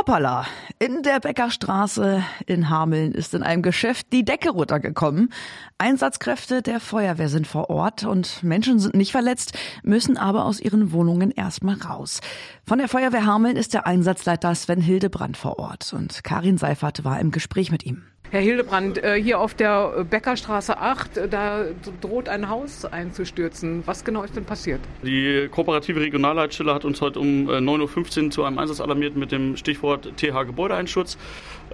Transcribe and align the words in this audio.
Hoppala! 0.00 0.46
In 0.78 1.02
der 1.02 1.20
Bäckerstraße 1.20 2.24
in 2.46 2.70
Hameln 2.70 3.12
ist 3.12 3.34
in 3.34 3.42
einem 3.42 3.60
Geschäft 3.60 4.06
die 4.14 4.24
Decke 4.24 4.48
runtergekommen. 4.48 5.30
Einsatzkräfte 5.76 6.62
der 6.62 6.80
Feuerwehr 6.80 7.28
sind 7.28 7.46
vor 7.46 7.68
Ort 7.68 8.04
und 8.04 8.42
Menschen 8.42 8.78
sind 8.78 8.94
nicht 8.94 9.12
verletzt, 9.12 9.52
müssen 9.82 10.16
aber 10.16 10.46
aus 10.46 10.58
ihren 10.58 10.92
Wohnungen 10.92 11.30
erstmal 11.30 11.74
raus. 11.74 12.20
Von 12.64 12.78
der 12.78 12.88
Feuerwehr 12.88 13.26
Hameln 13.26 13.56
ist 13.58 13.74
der 13.74 13.86
Einsatzleiter 13.86 14.54
Sven 14.54 14.80
Hildebrand 14.80 15.36
vor 15.36 15.58
Ort 15.58 15.92
und 15.92 16.24
Karin 16.24 16.56
Seifert 16.56 17.04
war 17.04 17.20
im 17.20 17.30
Gespräch 17.30 17.70
mit 17.70 17.84
ihm. 17.84 18.02
Herr 18.32 18.42
Hildebrand, 18.42 19.02
äh, 19.02 19.20
hier 19.20 19.40
auf 19.40 19.54
der 19.54 20.04
Bäckerstraße 20.08 20.78
8, 20.78 21.16
äh, 21.16 21.28
da 21.28 21.64
droht 22.00 22.28
ein 22.28 22.48
Haus 22.48 22.84
einzustürzen. 22.84 23.82
Was 23.86 24.04
genau 24.04 24.22
ist 24.22 24.36
denn 24.36 24.44
passiert? 24.44 24.80
Die 25.02 25.48
kooperative 25.50 26.00
Regionalleitstelle 26.00 26.72
hat 26.72 26.84
uns 26.84 27.00
heute 27.00 27.18
um 27.18 27.50
9.15 27.50 28.20
äh, 28.20 28.24
Uhr 28.26 28.30
zu 28.30 28.44
einem 28.44 28.58
Einsatz 28.58 28.80
alarmiert 28.80 29.16
mit 29.16 29.32
dem 29.32 29.56
Stichwort 29.56 30.12
TH 30.16 30.44
Gebäudeeinsturz. 30.44 31.18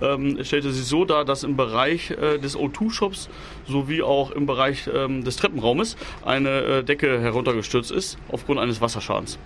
Ähm, 0.00 0.38
es 0.41 0.47
stellte 0.47 0.70
sich 0.70 0.87
so 0.87 1.05
dar, 1.05 1.27
dass 1.27 1.45
im 1.45 1.56
Bereich 1.56 2.09
des 2.09 2.56
O2-Shops 2.56 3.28
sowie 3.69 4.00
auch 4.00 4.30
im 4.30 4.47
Bereich 4.47 4.88
ähm, 4.92 5.25
des 5.25 5.36
Treppenraumes 5.36 5.97
eine 6.25 6.83
Decke 6.84 7.20
heruntergestürzt 7.20 7.91
ist 7.91 8.16
aufgrund 8.30 8.61
eines 8.61 8.80
Wasserschadens. 8.80 9.38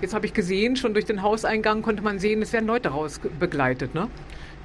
Jetzt 0.00 0.14
habe 0.14 0.26
ich 0.26 0.32
gesehen, 0.32 0.76
schon 0.76 0.92
durch 0.94 1.04
den 1.04 1.22
Hauseingang 1.22 1.82
konnte 1.82 2.02
man 2.02 2.18
sehen, 2.18 2.42
es 2.42 2.52
werden 2.52 2.66
Leute 2.66 2.90
raus 2.90 3.20
begleitet, 3.38 3.94
ne? 3.94 4.08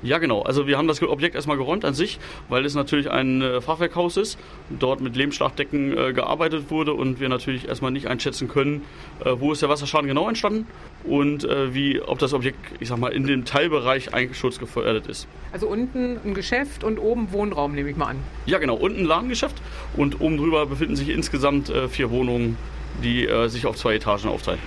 Ja, 0.04 0.18
genau. 0.18 0.42
Also 0.42 0.66
wir 0.66 0.78
haben 0.78 0.88
das 0.88 1.02
Objekt 1.04 1.36
erstmal 1.36 1.58
geräumt 1.58 1.86
an 1.86 1.94
sich, 1.94 2.20
weil 2.50 2.66
es 2.66 2.74
natürlich 2.74 3.12
ein 3.12 3.42
äh, 3.42 3.62
Fachwerkhaus 3.62 4.18
ist, 4.18 4.40
dort 4.70 5.00
mit 5.00 5.16
Lehmschlagdecken 5.16 5.96
äh, 5.96 6.14
gearbeitet 6.14 6.72
wurde 6.72 6.94
und 6.94 7.20
wir 7.20 7.30
natürlich 7.30 7.68
erstmal 7.68 7.92
nicht 7.92 8.08
einschätzen 8.08 8.48
können, 8.48 8.84
äh, 9.24 9.32
wo 9.38 9.52
ist 9.52 9.62
der 9.62 9.70
Wasserschaden 9.70 10.08
genau 10.08 10.28
entstanden 10.28 10.66
und 11.04 11.44
äh, 11.44 11.74
wie, 11.76 12.02
ob 12.02 12.18
das 12.18 12.34
Objekt, 12.34 12.58
ich 12.80 12.88
sag 12.88 12.98
mal, 12.98 13.10
in 13.10 13.28
dem 13.28 13.46
Teilbereich 13.46 14.12
eingeschutzgefährdet 14.14 15.06
ist. 15.06 15.28
Also 15.52 15.68
unten 15.68 16.18
ein 16.26 16.34
Geschäft 16.34 16.84
und 16.84 16.98
oben 16.98 17.32
Wohnraum, 17.32 17.76
nehme 17.76 17.90
ich 17.92 17.96
mal 17.96 18.08
an. 18.08 18.18
Ja, 18.48 18.58
genau. 18.58 18.76
Unten 18.76 19.02
ein 19.02 19.06
Ladengeschäft 19.06 19.62
und 19.96 20.20
oben 20.20 20.38
drüber 20.38 20.66
befinden 20.66 20.96
sich 20.96 21.10
insgesamt 21.10 21.70
äh, 21.70 21.88
vier 21.88 22.10
Wohnungen, 22.10 22.58
die 23.04 23.28
äh, 23.28 23.50
sich 23.50 23.68
auf 23.68 23.76
zwei 23.76 23.96
Etagen 23.96 24.30
aufteilen. 24.30 24.60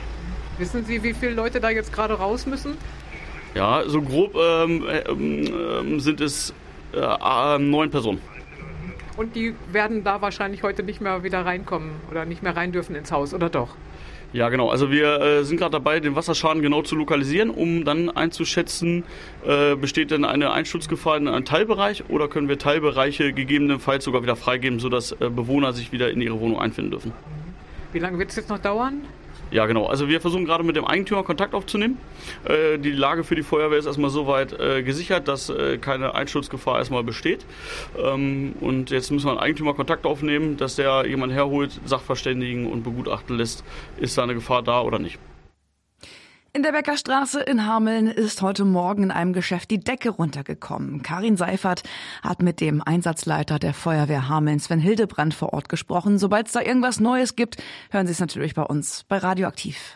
Wissen 0.59 0.85
Sie, 0.85 1.03
wie 1.03 1.15
viele 1.15 1.33
Leute 1.33 1.61
da 1.61 1.71
jetzt 1.71 1.93
gerade 1.93 2.15
raus 2.15 2.47
müssen? 2.47 2.77
Ja, 3.55 3.83
so 3.87 4.03
grob 4.03 4.37
ähm, 4.37 4.85
ähm, 5.09 6.01
sind 6.01 6.21
es 6.21 6.55
äh, 6.93 6.99
äh, 6.99 7.59
neun 7.59 7.91
Personen. 7.91 8.21
Und 9.17 9.37
die 9.37 9.55
werden 9.71 10.03
da 10.03 10.21
wahrscheinlich 10.23 10.63
heute 10.63 10.83
nicht 10.83 11.01
mehr 11.01 11.23
wieder 11.23 11.45
reinkommen 11.45 11.91
oder 12.11 12.25
nicht 12.25 12.43
mehr 12.43 12.57
rein 12.57 12.73
dürfen 12.73 12.97
ins 12.97 13.13
Haus, 13.13 13.33
oder 13.33 13.49
doch? 13.49 13.77
Ja, 14.33 14.49
genau. 14.49 14.69
Also 14.69 14.91
wir 14.91 15.21
äh, 15.21 15.45
sind 15.45 15.59
gerade 15.59 15.71
dabei, 15.71 16.01
den 16.01 16.17
Wasserschaden 16.17 16.61
genau 16.61 16.83
zu 16.83 16.97
lokalisieren, 16.97 17.51
um 17.51 17.85
dann 17.85 18.11
einzuschätzen, 18.11 19.05
äh, 19.47 19.77
besteht 19.77 20.11
denn 20.11 20.25
eine 20.25 20.53
Einschutzgefahr 20.53 21.17
in 21.17 21.29
einem 21.29 21.45
Teilbereich 21.45 22.05
oder 22.09 22.27
können 22.27 22.49
wir 22.49 22.59
Teilbereiche 22.59 23.33
gegebenenfalls 23.33 24.03
sogar 24.03 24.25
wieder 24.25 24.35
freigeben, 24.35 24.81
sodass 24.81 25.13
äh, 25.13 25.31
Bewohner 25.31 25.73
sich 25.73 25.93
wieder 25.93 26.11
in 26.11 26.21
ihre 26.21 26.41
Wohnung 26.41 26.59
einfinden 26.59 26.91
dürfen. 26.91 27.13
Wie 27.93 27.99
lange 27.99 28.19
wird 28.19 28.31
es 28.31 28.37
jetzt 28.37 28.49
noch 28.49 28.59
dauern? 28.59 29.03
Ja, 29.51 29.67
genau. 29.67 29.87
Also 29.87 30.09
wir 30.09 30.21
versuchen 30.21 30.47
gerade 30.47 30.65
mit 30.65 30.75
dem 30.75 30.85
Eigentümer 30.85 31.23
Kontakt 31.23 31.55
aufzunehmen. 31.55 31.99
Äh, 32.45 32.79
die 32.79 32.91
Lage 32.91 33.23
für 33.23 33.37
die 33.37 33.43
Feuerwehr 33.43 33.79
ist 33.79 33.87
erstmal 33.87 34.11
soweit 34.11 34.53
äh, 34.59 34.83
gesichert, 34.83 35.29
dass 35.29 35.49
äh, 35.49 35.79
keine 35.79 36.15
Einschutzgefahr 36.15 36.79
erstmal 36.79 37.05
besteht. 37.05 37.45
Ähm, 37.97 38.55
und 38.61 38.91
jetzt 38.91 39.13
müssen 39.13 39.27
wir 39.27 39.35
dem 39.35 39.39
Eigentümer 39.39 39.75
Kontakt 39.75 40.07
aufnehmen, 40.07 40.57
dass 40.57 40.77
der 40.77 41.07
jemand 41.07 41.33
herholt, 41.33 41.81
Sachverständigen 41.85 42.67
und 42.67 42.83
begutachten 42.83 43.37
lässt, 43.37 43.65
ist 43.99 44.19
da 44.19 44.25
eine 44.25 44.35
Gefahr 44.35 44.63
da 44.63 44.81
oder 44.81 44.99
nicht. 44.99 45.19
In 46.57 46.63
der 46.63 46.71
Bäckerstraße 46.71 47.41
in 47.41 47.67
Hameln 47.67 48.07
ist 48.07 48.41
heute 48.41 48.65
Morgen 48.65 49.03
in 49.03 49.11
einem 49.11 49.33
Geschäft 49.33 49.73
die 49.73 49.81
Decke 49.81 50.11
runtergekommen. 50.11 51.03
Karin 51.03 51.37
Seifert 51.37 51.83
hat 52.23 52.43
mit 52.43 52.61
dem 52.61 52.81
Einsatzleiter 52.81 53.59
der 53.59 53.75
Feuerwehr 53.75 54.29
Hameln, 54.29 54.61
Sven 54.61 54.79
Hildebrand, 54.79 55.35
vor 55.35 55.53
Ort 55.53 55.69
gesprochen. 55.69 56.17
Sobald 56.17 56.47
es 56.47 56.53
da 56.53 56.61
irgendwas 56.61 57.01
Neues 57.01 57.35
gibt, 57.35 57.57
hören 57.91 58.07
Sie 58.07 58.13
es 58.13 58.21
natürlich 58.21 58.55
bei 58.55 58.63
uns 58.63 59.03
bei 59.09 59.19
Radioaktiv. 59.19 59.93